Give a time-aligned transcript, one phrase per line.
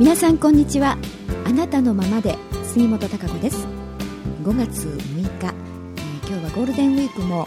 [0.00, 0.96] 皆さんこんにちは。
[1.44, 3.66] あなたのままで杉本孝子です。
[4.42, 7.46] 5月6日、えー、今日はゴールデンウィークも、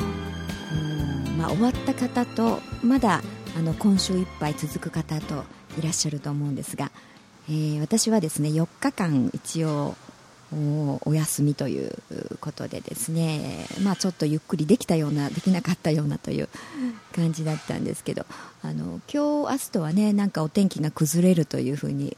[1.35, 3.23] まあ、終わった方とまだ
[3.57, 5.45] あの今週いっぱい続く方と
[5.79, 6.91] いらっしゃると思うんですが、
[7.49, 9.95] えー、私はですね4日間一応
[11.05, 11.91] お休みという
[12.39, 16.49] ことでですね、まあ、ちょっとゆっくりできたようなできなかったようなという
[17.15, 18.27] 感じだったんですけど
[18.61, 22.15] あの今日、明日とはねなんかお天気が崩れるというふうに、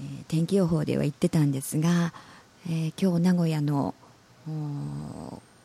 [0.00, 2.12] えー、天気予報では言ってたんですが、
[2.66, 3.94] えー、今日名古屋の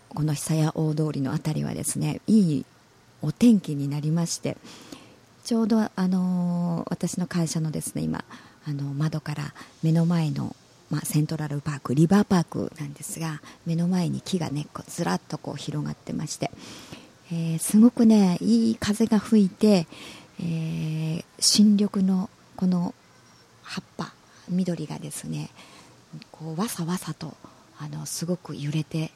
[0.09, 2.65] この久屋大通りの辺りはですねいい
[3.21, 4.57] お天気になりまして
[5.43, 8.25] ちょうど、あのー、私の会社のですね今
[8.67, 10.55] あの窓から目の前の
[10.91, 16.51] まあ、セントラルパークリバーパークなんですが目の前に木がねずらっとこう広がってまして、
[17.31, 19.87] えー、すごくねいい風が吹いて、
[20.39, 22.93] えー、新緑のこの
[23.63, 24.13] 葉っぱ
[24.49, 25.49] 緑がですね
[26.31, 27.35] こうわさわさと
[27.79, 29.11] あのすごく揺れて、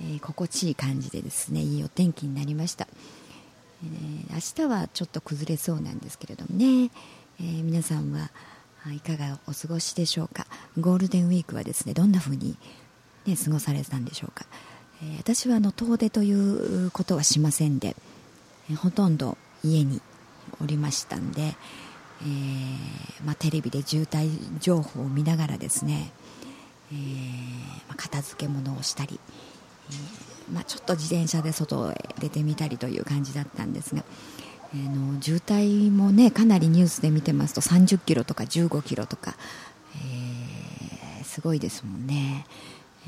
[0.00, 2.86] えー、心地いい感じでですねいいお天気になりました、
[3.84, 6.90] えー、明日はちょっと崩れそうなんですけれどもね、
[7.40, 8.30] えー、皆さんは
[8.94, 10.46] いかがお過ごしでしょうか？
[10.78, 12.56] ゴールデンウィークはですねどんな風に、
[13.26, 14.46] ね、過ごされたんでしょうか、
[15.02, 16.32] えー、私はあの遠出とい
[16.86, 17.94] うことはしませんで、
[18.70, 20.00] えー、ほとんど家に
[20.62, 21.54] おりましたんで、
[22.22, 26.12] えー、まあ、テレビで渋滞情報を見ながらですね、
[26.92, 26.96] え
[27.88, 29.18] まあ、片付け物をしたり、
[29.90, 34.04] えまあ、ちょっと自転車で外へ出てみたりという感じだったんですが、
[34.72, 39.34] あの渋滞もねかなりニュースで見てますと30キロとか15キロとか、
[39.96, 42.46] えー、すごいですもんね、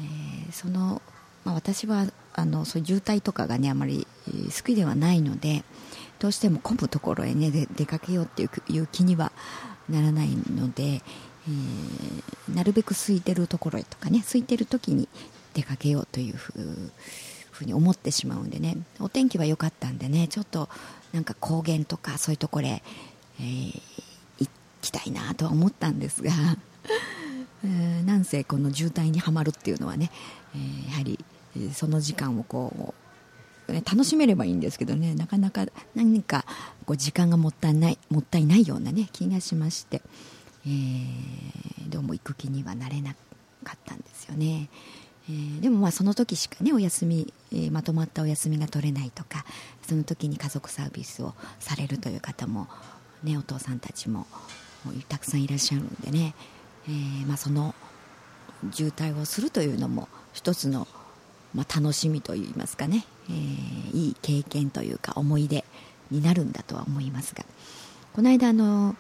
[0.01, 1.01] えー、その、
[1.45, 5.62] まあ、私はあのそういう渋滞とかがねあまり好きではないので
[6.22, 9.33] どうしても混むところへね出かけようっていう気には
[9.91, 15.09] ならないので、えー、なるべく空いてるところへとかね空いてる時に
[15.53, 16.93] 出かけようというふう
[17.50, 18.77] ふうに思ってしまうんでね。
[19.00, 20.69] お天気は良かったんでねちょっと
[21.12, 22.83] なんか高原とかそういうところへ、
[23.41, 23.81] えー、
[24.39, 24.50] 行
[24.81, 26.31] きたいなとは思ったんですが、
[27.66, 30.12] えー、なんせこの渋滞にはまるっていうのはね、
[30.54, 31.19] えー、やはり
[31.75, 32.94] その時間をこ
[33.81, 36.44] う楽しめればいいんですけどねなかなか何か
[36.84, 40.03] こう時間がもったいないもったいないようなね気がしまして、
[40.66, 43.15] えー、どうも行く気にはなれな
[43.65, 44.69] かったんですよね。
[45.28, 49.44] えー、でもまあその時しかねお休み、えー、まとまったお休みが取れないとか
[49.87, 52.66] その時に家族サービスをされるという方も、
[53.22, 54.27] ね、お父さんたちも
[55.09, 56.34] たくさんいらっしゃるんでね、
[56.89, 57.75] えー、まあ、その
[58.72, 60.89] 渋滞をするというのも一つの、
[61.55, 63.33] まあ、楽しみといいますかね、え
[63.97, 65.65] いい経験というか思い出
[66.11, 67.45] になるんだとは思いますが。
[68.13, 68.95] この間あの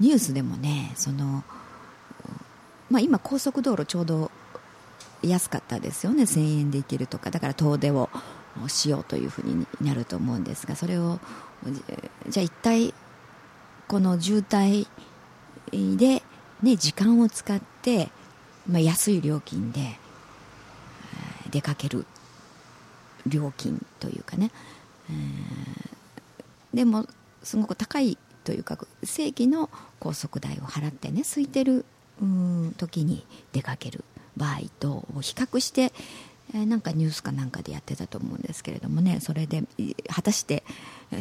[0.00, 1.44] ニュースでもねその、
[2.90, 4.30] まあ、今高速道路ちょうど
[5.22, 6.24] 安かったですよね。
[6.24, 7.30] 1000円で行けるとか。
[7.30, 8.08] だから遠出を
[8.68, 11.18] しようというふうになると思うんですがそれを
[12.28, 12.94] じゃあ一体
[13.88, 14.86] この渋滞
[15.72, 16.22] で、
[16.62, 18.10] ね、時間を使って、
[18.68, 19.98] まあ、安い料金で
[21.54, 22.04] 出かける
[23.28, 24.50] 料金というかね、
[26.74, 27.06] でも
[27.44, 29.70] すごく高いというか正規の
[30.00, 31.84] 高速代を払ってね空いてる
[32.76, 34.02] 時に出かける
[34.36, 35.92] 場合と比較して、
[36.54, 39.62] えー、なんかニュースかなんかでやってたと思うんですけれどもねそれで
[40.08, 40.64] 果たして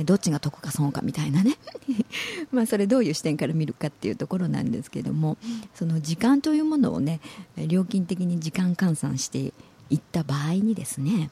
[0.06, 1.58] どっちが得か損かみたいなね。
[2.52, 5.38] まあそれどういう視点から見るかっていうところなんですけども
[5.76, 7.20] その時間というものをね
[7.56, 9.54] 料金的に時間換算して
[9.90, 11.30] いった場合にですね、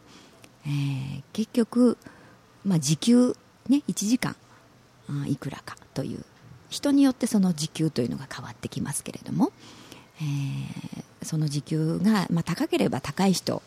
[0.65, 1.97] えー、結局、
[2.65, 3.35] まあ、時給、
[3.69, 4.35] ね、1時間
[5.27, 6.23] いくらかという
[6.69, 9.51] 人によってその時給というのが変わってきますけれども、
[10.21, 13.61] えー、その時給が、まあ、高ければ高い人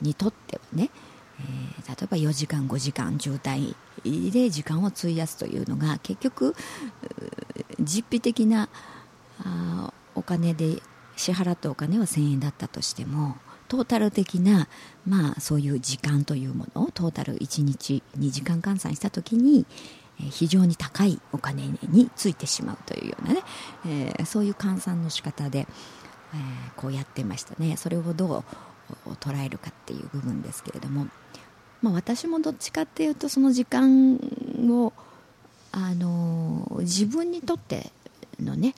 [0.00, 0.90] にとってはね、
[1.40, 3.74] えー、例えば4時間5時間渋滞
[4.30, 6.54] で時間を費やすというのが結局
[7.80, 8.68] 実費的な
[9.44, 10.80] あお金で
[11.16, 13.36] 支払ったお金は1000円だったとしても
[13.68, 14.68] トータル的な、
[15.06, 19.66] まあ、そういう時間というものをトータル1日2時間換算した時に
[20.30, 23.42] 非常に高いお金についてしまうというようなね、
[23.86, 27.76] えー、そういう換算の仕方で、えー、こうやってましたね。
[27.76, 28.44] それをど
[29.06, 31.06] う捉えるかっていう部分ですけれども、
[31.82, 34.18] まあ、私もどっちかっていうとその時間
[34.70, 34.92] を、
[35.72, 37.90] あのー、自分にとって
[38.40, 38.74] のね、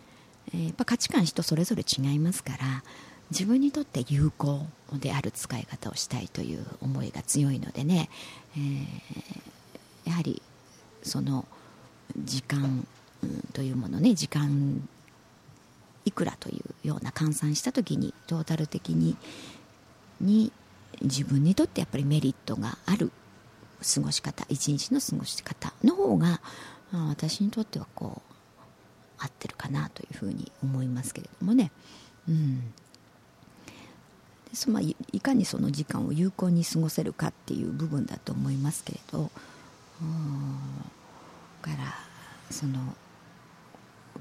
[0.52, 2.82] えー、やっぱ価値観人それぞれ違いますから
[3.30, 8.08] 自分にとって有効である使い方をしたいという思いが強いのでね、
[8.56, 10.40] えー、やはり
[11.02, 11.46] その
[12.16, 12.86] 時間
[13.52, 14.88] というものね時間
[16.04, 19.16] いくらというような換算した時にトータル的に
[20.20, 20.52] に
[21.02, 23.12] 自分にとってやっぱりメリットがある
[23.94, 26.40] 過ごし方一日の過ごし方の方が
[27.10, 31.70] 私にとってはこう合ってるかなというふうに思いますけれどもね。
[32.28, 32.72] うん
[34.68, 39.30] まあ、いかにその時間を有効に過ごせるかっていう部分だと思いますけれど
[41.60, 41.94] から
[42.50, 42.78] その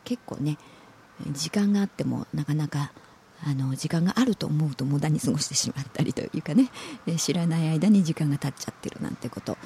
[0.03, 0.57] 結構ね
[1.31, 2.91] 時間があってもなかなか
[3.45, 6.69] あの時間があると思うと無駄に過ごしてしまったりというかね
[7.18, 9.57] 知らない間に時間が経っちゃってるなんてこと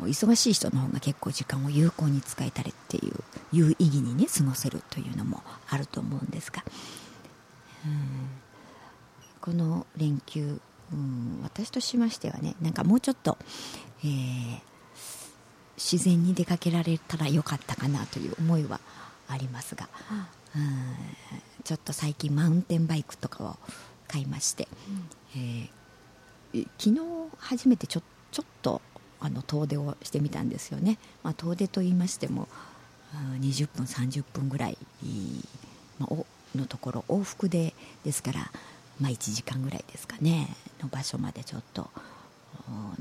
[0.00, 3.14] 忙しい人の方が結構時間を有効に使えたりっていう
[3.52, 6.64] 有意義にね過ごせるというのもあると思うんですが
[9.48, 10.60] この連休
[10.92, 13.38] うん私としましてはねなんかもうちょっと、
[14.04, 14.60] えー、
[15.78, 18.78] 自然に出かけられたらよかったかなという思いは
[19.26, 19.88] ありますが、
[20.54, 23.56] うん、ちょっと最近マウンテンバイクとかを
[24.06, 24.68] 買いまして、
[25.34, 27.00] うん、えー、昨日
[27.38, 28.82] 初めてちょちょっと
[29.20, 32.48] あの遠出をしてみたんですよね、まあ、遠出と言いましても
[33.40, 34.76] 20分30分ぐらい、
[35.98, 36.14] まあ、
[36.54, 37.72] のところ往復で
[38.04, 38.52] ですから、
[39.00, 40.48] まあ、1時間ぐらいですかね
[40.82, 41.90] の場所までちょっと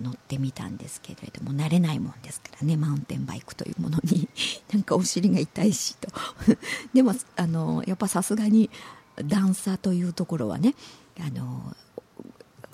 [0.02, 4.30] 乗ってみたんですけれども慣れないもんですからねマウンテンバイクというものに
[4.72, 6.10] なんかお尻が痛いしと。
[6.94, 8.70] でもあのやっぱさすがに
[9.26, 10.76] 段差というところはね
[11.20, 11.76] あの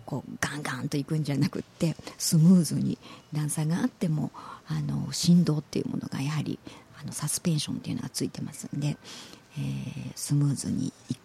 [0.06, 2.98] こうガンガンといくんじゃなくってスムーズに
[3.32, 4.32] 段差があっても
[4.68, 6.60] あの振動っていうものがやはり
[7.02, 8.98] あのサスペンションっていうのがついてますんで、
[9.58, 11.16] えー、スムーズにい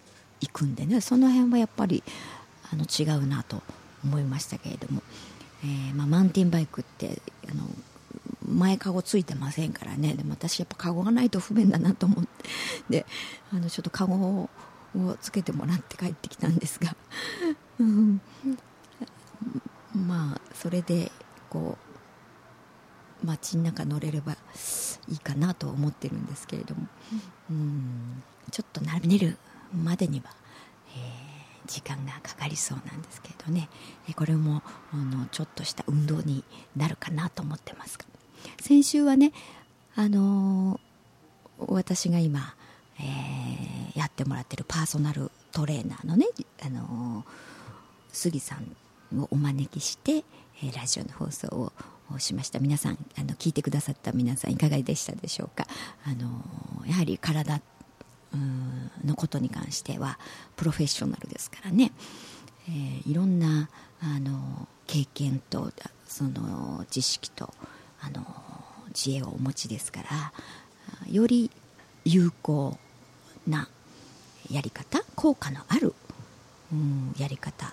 [0.47, 1.01] くんでね。
[1.01, 2.03] その辺はやっぱり
[2.73, 3.63] あの違うなと
[4.05, 5.03] 思いましたけれども、
[5.65, 7.21] えー、まあ、マウンテンバイクって
[7.51, 7.65] あの
[8.47, 10.15] 前かごついてませんからね。
[10.15, 12.29] でも私やっぱかごがないと不便だなと思って。
[12.89, 13.07] で
[13.53, 14.51] あのちょっとかごを
[15.21, 16.97] つけてもらって帰ってきたんですが、
[17.81, 18.21] うん、
[19.95, 21.13] まあそれで
[21.51, 21.77] こ
[23.23, 24.33] う街の中乗れれば
[25.09, 26.87] いいかなと思ってるんですけれども、
[27.51, 29.39] うん、ちょっと慣れる
[29.75, 30.27] までには、
[30.97, 33.69] えー、時間がかかりそうなんですけどね。
[34.17, 34.63] これも
[34.93, 36.45] あのちょっとした運動に
[36.77, 38.05] なるかなと思ってますが。
[38.61, 39.33] 先週はね、
[39.95, 42.55] あのー、私が今、
[43.01, 46.27] えー、やってもらってるパーソナルトレーナーのね、
[46.65, 47.25] あの
[48.13, 50.25] 杉さんをお招きして、
[50.63, 51.73] えラジオの放送
[52.13, 52.59] をしました。
[52.59, 55.67] 皆さんあの聞いてくださった皆さんいかがでしたでしょうか？
[56.05, 56.43] あの
[56.87, 57.61] やはり体
[59.05, 60.19] のことに関しては
[60.57, 61.93] プロフェッショナルですからね、
[62.69, 63.69] えー、いろんな
[64.01, 65.73] あの経験と
[66.07, 67.53] その知識と
[68.01, 68.25] あの
[68.93, 70.33] 知恵をお持ちですから
[71.11, 71.51] より
[72.05, 72.79] 有効
[73.47, 73.69] な
[74.51, 75.95] やり方効果のある、
[76.73, 77.71] うん、やり方っ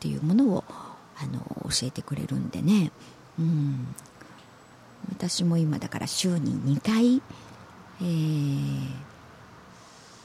[0.00, 0.64] ていうものを
[1.16, 1.40] あの
[1.70, 2.90] 教えてくれるんでね、
[3.38, 3.94] うん、
[5.10, 7.22] 私も今だから週に2回、
[8.00, 8.88] えー、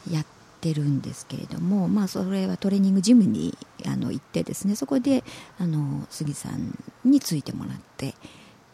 [0.10, 0.26] やっ
[0.62, 5.24] てるんですけれども、まあ、それはトレーニングジムにあの行ってですねそこで
[5.58, 8.16] あの杉さんについてもらって、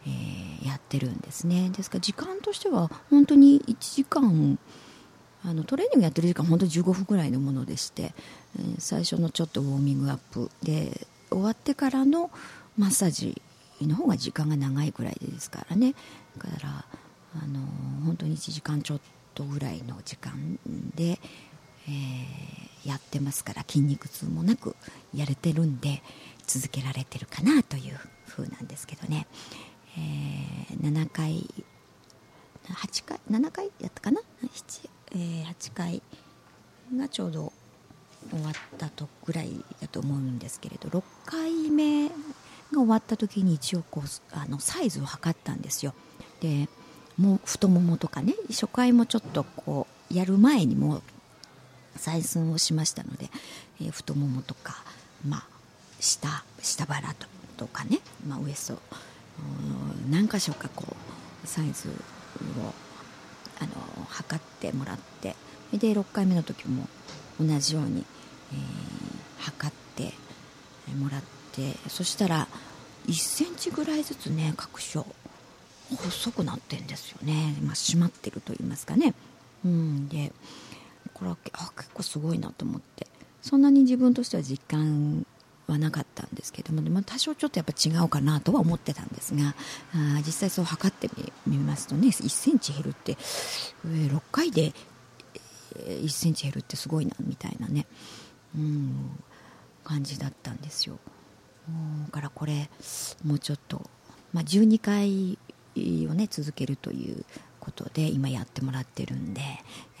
[0.06, 1.70] えー、やってるんですね。
[1.70, 4.58] ですから時間としては本当に1時間
[5.44, 8.14] あのトレーニングやってる時間本当に15分ぐらいのものでして、
[8.58, 12.30] えー、最初のちょっとウォーミングアップで終わってからの
[12.76, 13.40] マッサージ
[13.80, 15.94] の方が時間が長いぐらいですからね。
[16.38, 16.84] だから
[17.42, 17.60] あの
[18.04, 19.00] 本当に1時間ちょっ
[19.36, 20.58] とぐらいの時間
[20.96, 24.74] で、えー、やってますから筋肉痛もなく
[25.14, 26.02] やれてるんで
[26.46, 29.26] 続けられてるかなという風なんですけどね、
[29.98, 31.46] えー、7回
[32.64, 34.20] 8回7回やったかな、
[35.12, 36.02] えー、8回
[36.96, 37.52] がちょうど
[38.30, 42.12] 終わったとぐらいだと思うんですけれど6回目が
[42.72, 45.94] 終わった時に一応こうあのサイズを測ったんですよ。
[46.40, 46.68] で
[47.18, 51.02] も太ももとかね初回もちょっとこうやる前にも
[51.96, 53.30] 採寸をしましたので、
[53.80, 54.76] えー、太ももとか、
[55.26, 55.46] まあ、
[56.00, 58.82] 下下腹ととかね、まあ、ウエスト
[60.10, 60.84] 何箇所かこ
[61.44, 61.92] うサイズを
[63.60, 65.34] あの測ってもらって
[65.72, 66.86] で6回目の時も
[67.40, 68.04] 同じように、
[68.52, 70.12] えー、測って
[70.98, 72.46] もらってそしたら
[73.06, 75.06] 1センチぐらいずつね各所
[75.94, 79.14] 細くなってんですよね、まあ、締まってると言いますかね、
[79.64, 80.32] うん、で
[81.14, 83.06] これはあ結構すごいなと思って。
[83.46, 85.24] そんなに自分としては実感
[85.68, 89.54] はなかったんですけども、まあ、多少ちょっとやっぱ違うかなとは思ってたんですが
[89.94, 91.08] あ実際そう測って
[91.46, 94.72] みますとね1センチ減るって、えー、6回で
[95.76, 97.86] 1センチ減るってすごいなみたいなね、
[98.56, 99.16] うん、
[99.84, 100.98] 感じだったんですよ。
[102.06, 102.68] だからこれ
[103.24, 103.82] もうちょっと、
[104.32, 105.38] まあ、12回
[106.10, 107.24] をね続けるという
[107.60, 109.40] ことで今やってもらってるんで、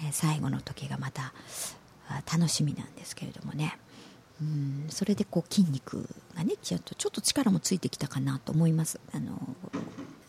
[0.04, 1.32] え、最後の時がまた
[2.30, 3.78] 楽しみなんですけれどもね。
[4.40, 6.06] うんそれでこう筋肉
[6.36, 9.00] がねちょっとちょっと力もついてきたかなと思います。
[9.12, 9.40] あの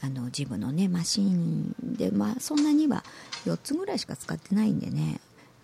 [0.01, 3.03] あのジムのねマシンで、まあ、そんなには
[3.45, 5.19] 4つぐらいしか使ってないんでね。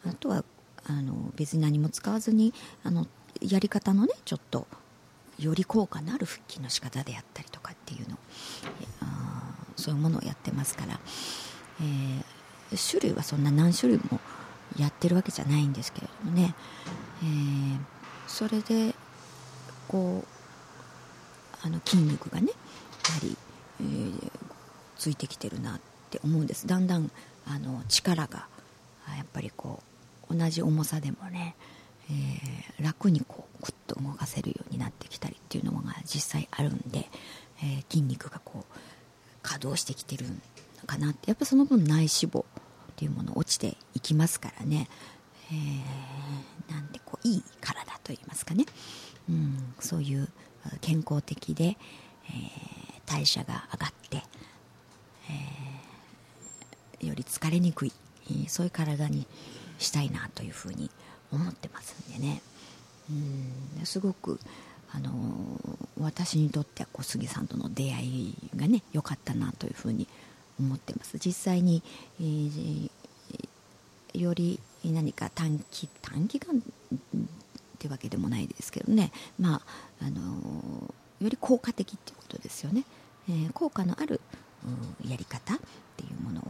[0.06, 0.44] あとは
[0.86, 3.08] あの別に何も使わずにあの
[3.42, 4.68] やり方のねちょっと
[5.40, 8.18] より効果のある腹筋の仕方であったりとかっていうの
[9.84, 10.98] そういうものをやってますから、
[11.82, 14.22] えー、種類はそんな何種類も
[14.80, 16.56] やってるわけじゃないんですけれどもね、
[17.22, 17.80] えー、
[18.26, 18.96] それで
[19.90, 22.54] こうあの筋肉がねや
[23.14, 23.38] はり、
[23.82, 24.32] えー、
[24.98, 26.66] ついてきてるなって思うんです。
[26.66, 27.12] だんだん
[27.46, 28.48] あの力が
[29.18, 29.84] やっぱりこ
[30.30, 31.56] う同じ重さでもね、
[32.10, 37.10] えー、楽にこうクッと動かせるようになってきたりっていうのが実際あるんで、
[37.62, 38.63] えー、筋肉がこう
[39.54, 40.34] 稼働してきてるの
[40.88, 41.30] かなって。
[41.30, 42.46] やっぱその分内脂肪っ
[42.96, 44.88] ていうもの落ちていきますからね、
[45.52, 48.66] えー、なんてこういい体といいますかね、
[49.30, 50.28] うん、そういう
[50.82, 51.78] 健康的で、えー、
[53.06, 54.24] 代謝が上がって、
[57.02, 57.94] えー、より疲れにくい
[58.48, 59.28] そういう体に
[59.78, 60.90] したいなというふうに
[61.32, 62.42] 思ってますんでね。
[63.10, 64.40] うんすごく
[64.94, 65.60] あの
[66.04, 70.08] 私にとっては小杉さんとの出会いがね良かったなというふうに
[70.60, 71.18] 思ってます。
[71.18, 71.82] 実際に、
[72.20, 72.90] えー、
[74.14, 76.60] より何か短期短期間っ
[77.80, 79.12] てわけでもないですけどね。
[79.40, 79.62] まあ
[80.06, 82.84] あのより効果的っていうことですよね、
[83.30, 84.20] えー、効果のある
[85.04, 85.58] うんやり方っ
[85.96, 86.44] ていうものを、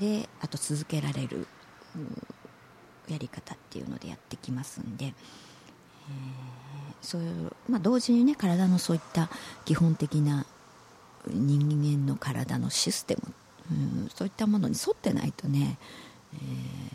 [0.00, 1.46] えー、であと続けられる
[1.94, 2.26] うん
[3.12, 5.14] やり方っていうのでやってきますんで、
[7.02, 9.30] そういう、まあ、同時にね体のそういった
[9.64, 10.46] 基本的な
[11.26, 13.34] 人間の体のシステム、
[13.72, 13.74] う
[14.06, 15.78] ん、そういったものに沿ってないとね、
[16.34, 16.36] え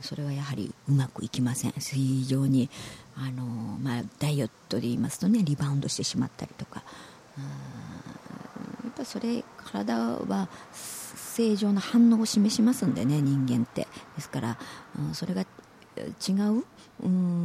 [0.02, 1.72] ー、それはやはりうまくいきません。
[1.72, 2.70] 非常に
[3.16, 3.44] あの、
[3.82, 6.84] まあ、ダイエットで言いますとねリバウンドしてしまったりとか
[7.38, 13.88] やっぱそれ体は正常な反応を示しますんでね人間って。
[14.16, 14.58] ですから、
[14.98, 15.42] うん、それが
[15.98, 16.64] 違う
[17.04, 17.45] うん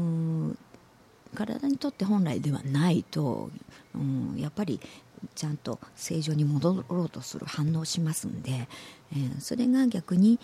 [1.40, 3.50] 体にとって本来ではないと、
[3.94, 4.78] うん、やっぱり
[5.35, 8.68] ちゃんと正常に戻ろうとする反応しますんで、
[9.12, 10.38] えー、それが逆に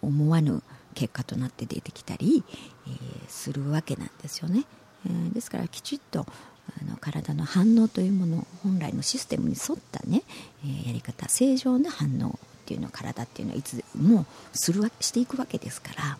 [0.00, 0.62] 思わぬ
[0.94, 2.44] 結果となって出てきたり、
[2.86, 2.94] えー、
[3.28, 4.64] するわけなんですよね、
[5.06, 10.22] えー、ですからきちっとあの体の反応というもの本来のシステムに沿ったね、
[10.64, 12.30] えやり方正常な反応っ
[12.66, 16.18] ていうのを体っていうのはいつもするわしていくわけですから、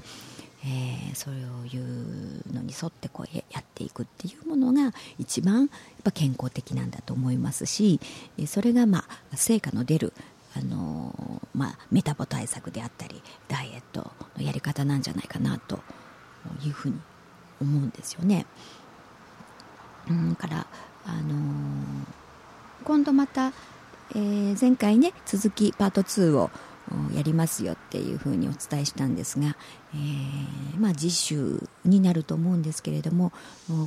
[0.64, 5.68] えー、そういうのに沿ってこうやっていくっていうものが一番やっ
[6.02, 8.00] ぱ健康的なんだと思いますし
[8.46, 10.12] それがまあ成果の出る
[10.56, 11.12] あの
[11.54, 15.80] まあ、メタボ対策であったりダイエットのやり方なんじゃないかなと
[16.64, 17.00] いうふうに
[17.60, 18.46] 思うんですよね。
[20.08, 20.66] うんから
[21.04, 23.52] あのー、今度また、
[24.12, 26.50] えー、前回ね続きパート2を
[27.14, 29.56] やりますよっていうふうにお伝えしたんですが、
[29.94, 33.32] えー、まあ、次週になると思うんですけれども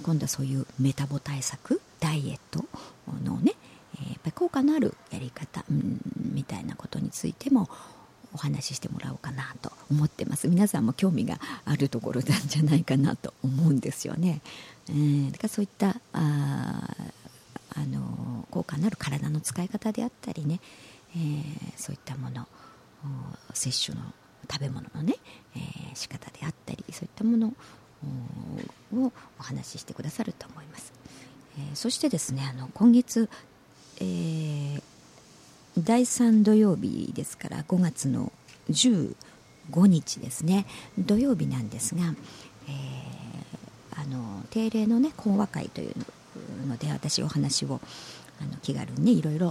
[0.03, 2.65] 今度はそういうメタボ対策ダイエット
[3.23, 3.53] のね、
[4.01, 5.99] えやっぱり効果のあるやり方、うん、
[6.33, 7.69] みたいなことについても
[8.33, 10.47] お話ししてもらおうかなと思ってます。
[10.47, 14.41] 皆さんも興味があるところなんじゃないかなと思うんですよね、
[14.89, 16.81] えー、だからそういったあ
[17.73, 20.59] あの効果のある体の使い方であったりね、
[21.15, 21.43] えー、
[21.77, 22.47] そういったもの
[23.53, 24.03] 摂取の
[24.51, 25.15] 食べ物のね、
[25.55, 27.53] えー、仕方であったりそういったもの
[28.93, 30.93] をお話ししてくださると思います、
[31.57, 33.29] えー、そしてですねあの今月、
[33.99, 34.81] えー、
[35.77, 38.31] 第3土曜日ですから5月の
[38.69, 39.15] 15
[39.85, 40.65] 日ですね
[40.97, 42.01] 土曜日なんですが、
[42.67, 45.95] えー、あの定例のね講話会という
[46.67, 47.79] ので私お話を
[48.41, 49.50] あの気軽にねいろいろ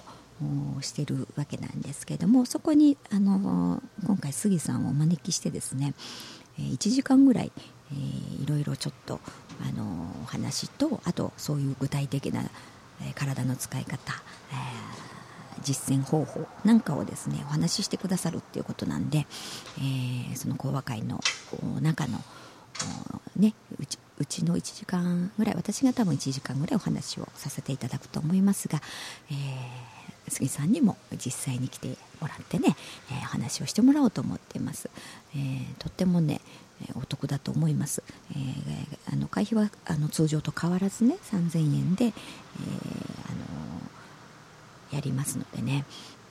[0.80, 5.94] してるわけなんですけどもそこにあの今回杉さんをお招きしてですね
[6.58, 7.52] 1時間ぐらい、
[7.92, 9.20] えー、いろいろちょっと
[9.60, 9.84] あの
[10.22, 12.42] お話とあとそういう具体的な、
[13.14, 13.96] 体の使い方、
[14.52, 19.26] えー、実践方法なんかをですねお話ししてくださるっていうことなんで、
[19.78, 21.20] えー、その講話会の
[21.80, 22.18] 中の
[23.36, 28.80] ねうちうちの1時間ぐらい私が多分1時間ぐらいお話をさせていただくと思いますが、
[29.30, 29.99] えー
[30.30, 31.88] 杉さんにも実際に来て
[32.20, 32.76] もらってね、
[33.10, 34.90] えー、話をしてもらおうと思っています、
[35.34, 36.40] えー、とってもね
[36.94, 42.12] お得だと思います、えー、あの会費はあの通常と変わらずね3000円で、えー、あ
[44.92, 45.84] のやりますのでね、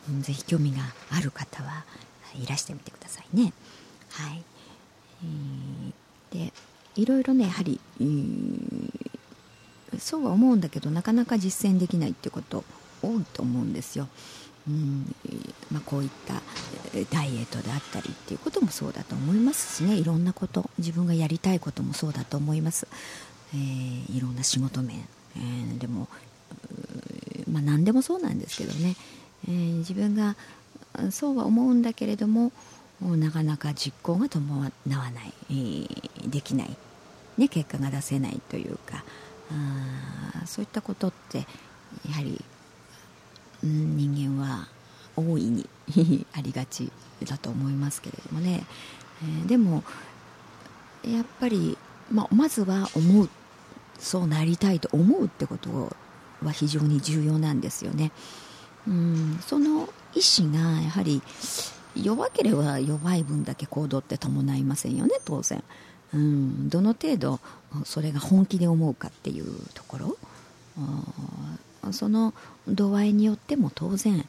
[0.09, 0.79] うん、ぜひ興味が
[1.11, 1.85] ある方は
[2.35, 3.53] いらしてみてくださいね。
[4.11, 4.43] はい、
[5.23, 6.53] えー、で
[6.95, 8.91] いろいろねやはり、えー、
[9.99, 12.63] そうは思うんだけどなかなか実践できないってこと
[13.01, 14.07] 多いと思うんですよ。
[14.67, 15.15] うん。
[15.71, 16.41] まあ、こういった
[17.11, 19.95] ダイエットであったりっていうこともそうだと思いますしね。
[19.95, 22.87] いろんなこと自分がやりたいこともそうだと思います、
[23.53, 24.97] えー、いろんな仕事面、
[25.35, 26.07] えー、でも、
[27.51, 28.95] まあ、何でもそうなんですけどね、
[29.47, 30.35] えー、自分が
[31.11, 32.51] そうは思うんだけれども
[33.01, 34.71] なかなか実行が伴わ
[35.11, 36.75] ない、えー、できない、
[37.37, 39.03] ね、結果が出せないというか。
[39.51, 41.39] あそういったことって
[42.07, 42.39] やはり
[43.63, 44.67] 人間は
[45.15, 45.67] 大いに
[46.33, 46.91] ありがち
[47.23, 48.65] だと思いますけれどもね、
[49.23, 49.83] えー、でも
[51.03, 51.77] やっぱり、
[52.11, 53.29] まあ、まずは思う
[53.99, 55.93] そうなりたいと思うってこと
[56.43, 58.11] は非常に重要なんですよね。
[58.87, 61.21] うんその意志がやはり
[61.95, 65.63] 弱ければ弱い分だけ行動って伴いませんよね当然、
[66.13, 67.39] うん、どの程度
[67.83, 70.17] それが本気で思うかっていうところ。
[71.91, 72.33] その
[72.67, 74.25] 度合いによっても当然、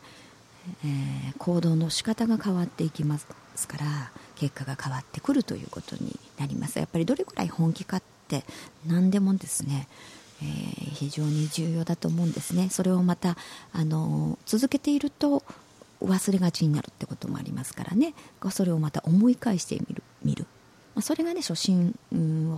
[0.85, 3.27] えー、行動の仕方が変わっていきます
[3.67, 6.79] から結果が変わってくるということになります。
[6.79, 8.45] やっぱりどれくらい本気かって
[8.87, 9.89] 何でもですね、
[10.43, 12.71] えー、非常に重要だと思うんですね。
[12.71, 13.37] それをまた
[13.73, 15.43] あの続けていると
[16.03, 18.15] 忘れがちになるってこともありますからね。
[18.51, 20.47] それをまた思い返してみる見る。
[21.01, 21.95] まそれがね初心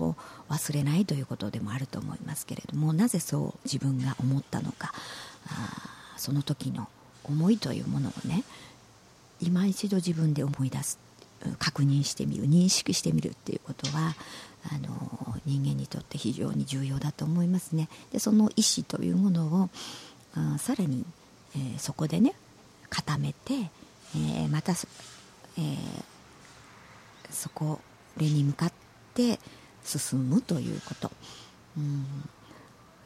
[0.00, 0.16] を
[0.48, 4.92] 忘れないということでもあると思いますけれどもなぜそう自分が思ったのか
[5.46, 6.88] あその時の
[7.24, 8.42] 思いというものをね
[9.40, 10.98] 今一度自分で思い出す
[11.58, 14.14] 確認してみる認識してみるっていうことは
[14.70, 17.88] あの人間にとって非常に重要だと思いますね。
[18.12, 19.70] でその意思というものを
[20.34, 21.04] あさらに、
[21.56, 22.34] えー、そこでね
[22.88, 25.76] 固めて、えー、また、えー、
[27.30, 27.80] そこ
[28.18, 28.72] れに向かっ
[29.14, 29.38] て
[29.84, 31.10] 進むということ、
[31.76, 32.06] うん、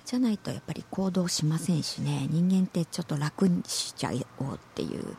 [0.05, 2.27] じゃないとやっぱり行動しませんしね。
[2.31, 5.16] 人間ってちょっと楽にしちゃおうっていう、うん、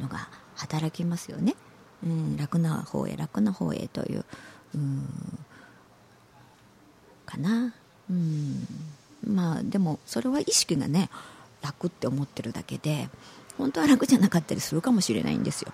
[0.00, 1.54] のが働きますよね、
[2.04, 4.24] うん、楽な方へ楽な方へという、
[4.74, 5.08] うん、
[7.24, 7.74] かな、
[8.10, 8.66] うん、
[9.26, 11.08] まあでもそれは意識がね
[11.62, 13.08] 楽って思ってるだけで
[13.56, 15.72] 本当は楽じゃなかったりするかもしれないんですよ。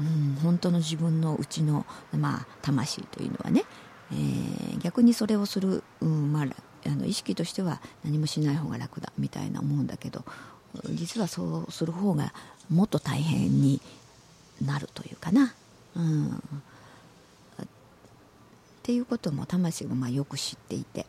[0.00, 3.64] うん、本当の自分のうちの、まあ、魂というのはね、
[4.12, 6.46] えー、逆にそれをする、うんまあ、
[6.86, 10.24] あの意識としては何もしない方が楽だみたいな思うんだけど
[10.90, 12.32] 実はそうする方が
[12.68, 13.80] もっと大変に
[14.64, 15.54] なるというかな。
[15.96, 16.42] うん。
[17.62, 17.66] っ
[18.82, 21.06] ていうことも魂がまあよく知っていて。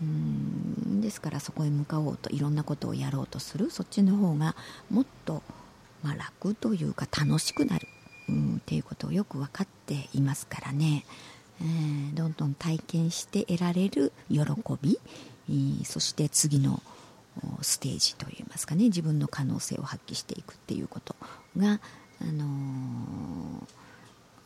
[0.00, 1.00] うん。
[1.00, 3.70] ですからそこへ向かおうといろんなことをやろうとする。
[3.70, 4.56] そっちの方が
[4.90, 5.42] もっと
[6.02, 7.86] まあ楽というか楽しくなる。
[8.28, 11.04] うん、っていうことをよく分かっていますからね、
[11.60, 14.40] えー、どんどん体験して得られる喜
[14.80, 14.98] び、
[15.48, 16.82] えー、そして次の
[17.62, 18.84] ステージといいますかね。
[18.84, 21.14] 自分の可能性を発揮していくっていうこと
[21.56, 21.80] が、
[22.20, 22.44] あの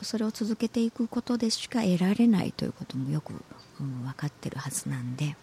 [0.01, 3.33] ー、それを続けていくことでしか得られないということもよく、
[3.81, 5.37] うん、分かってるはずなんで。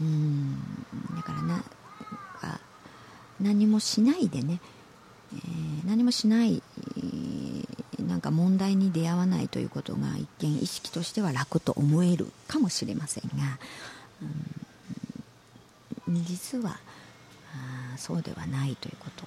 [0.00, 0.62] うん
[1.16, 1.64] だからな
[3.40, 4.60] 何もしないでね、
[5.32, 6.62] えー、何もしない
[8.18, 13.60] なんか問題に出会わないということが一見意識としては楽と思えるかもしれませんが、
[16.06, 16.80] うん、実は
[17.92, 19.24] あそうではないということ、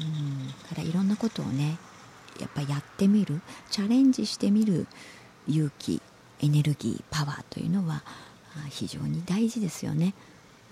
[0.00, 1.78] うん、からいろんなことをね
[2.38, 3.40] やっぱやってみる
[3.70, 4.86] チャレンジしてみる
[5.48, 6.02] 勇気
[6.42, 8.02] エネルギーパワーというのは
[8.68, 10.12] 非常に大事ですよね、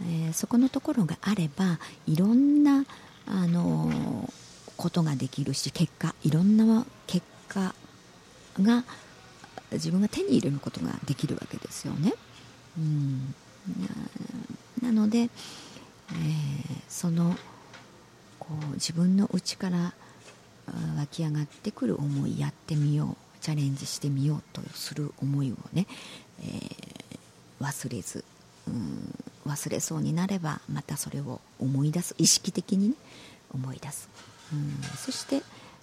[0.02, 2.84] えー、そこのところがあればいろんな
[3.26, 4.45] あのー
[4.76, 7.74] ことができるし結果いろんな結果
[8.60, 8.84] が
[9.72, 12.14] 自分が手に入れることができるわけですよね。
[12.78, 13.34] うん
[14.82, 15.28] なので、えー、
[16.88, 17.36] その
[18.38, 19.94] こう自分の内から
[20.96, 25.86] 湧き上がってくる思いやってみようチャレンジしてみようとする思いをね、
[26.40, 27.18] えー、
[27.60, 28.24] 忘れず、
[28.68, 29.14] うん、
[29.46, 32.94] 忘れそうになればまたそれを思い出す意識的にね
[33.52, 34.08] 思い出す。
[34.52, 35.42] うん、そして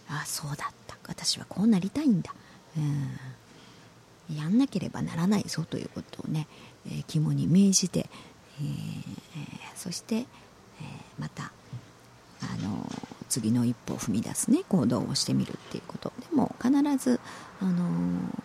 [0.09, 0.97] あそうだった。
[1.07, 2.33] 私はこうなりたいんだ、
[2.77, 6.47] うん、やんなければならないぞということをね、
[6.87, 8.09] えー、肝に銘じて、
[8.59, 8.67] えー、
[9.75, 10.25] そして、えー、
[11.19, 11.51] また
[12.41, 12.89] あの
[13.29, 16.13] 次の一歩を踏み出すね行動をしてみるっていうこと。
[16.29, 17.19] でも必ず
[17.59, 17.89] あの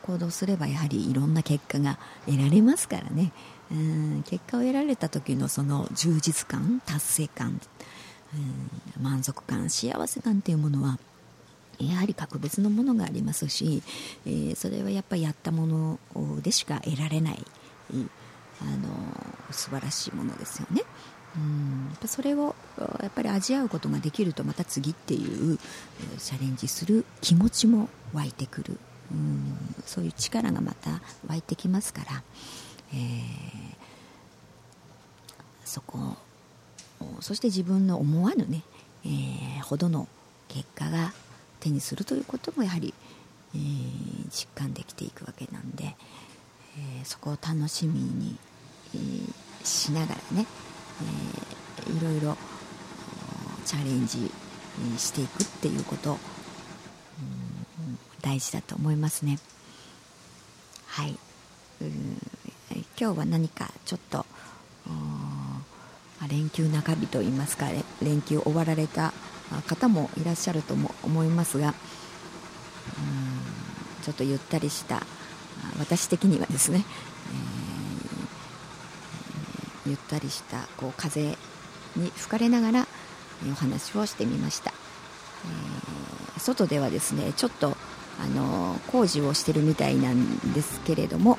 [0.02, 3.32] 行動すればやはりいろんな結果が得られますからね。
[3.70, 4.24] うん。
[4.26, 7.60] 結果を得られた時のその充実感達成感
[8.34, 10.98] うん満足感幸せ感っていうものは
[11.78, 13.82] やはり格別のものがありますし、
[14.26, 15.98] えー、それはやっぱりやったもの
[16.42, 17.44] でしか得られない
[18.60, 18.88] あの
[19.52, 20.82] 素晴らしいものですよね。
[21.36, 22.54] うんそれを
[23.00, 25.58] やっぱり味わうことができるとまた次っていう
[26.18, 28.78] チャレンジする気持ちも湧いてくる
[29.12, 32.22] うんそういう力がまた湧いてきますから、
[32.92, 32.98] えー、
[35.64, 36.16] そこ
[37.20, 38.62] そして自分の思わぬね、
[39.04, 40.08] えー、ほどの
[40.48, 41.12] 結果が
[41.60, 42.94] 手にするということもやはり、
[43.54, 48.36] えー、実感できていくわけなんで、えー、そこを楽しみに、
[48.94, 49.32] えー、
[49.64, 50.46] しながらね、
[51.86, 52.36] えー、いろいろ
[53.64, 54.30] チャレンジ
[54.96, 56.18] していくっていうこと、うん、
[58.22, 59.38] 大事だと思いますね。
[60.86, 61.18] はい、
[61.82, 62.18] うん
[63.00, 64.26] 今日は何かちょっと
[66.26, 67.66] 連休中日といいますか
[68.02, 69.12] 連休終わられた
[69.66, 71.74] 方もいらっしゃるとも思いますがうん
[74.02, 75.02] ちょっとゆったりした
[75.78, 76.84] 私的にはですね、
[79.86, 81.36] えー、ゆったりしたこう風
[81.96, 82.86] に吹かれながら
[83.50, 84.72] お話をしてみました、
[86.34, 87.76] えー、外ではですねちょっと
[88.20, 91.38] あの工事をしてるみたいなんですけれども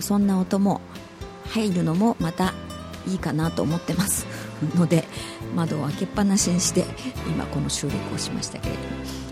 [0.00, 0.80] そんな音も
[1.50, 2.52] 入るのもまた
[3.06, 4.26] いいかなと思ってます。
[4.74, 5.06] ので
[5.54, 6.84] 窓を開けっぱなしにして
[7.26, 8.86] 今この収録をしましたけれども、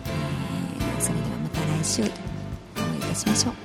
[0.06, 3.63] えー、それではまた来週お会いいたしましょう。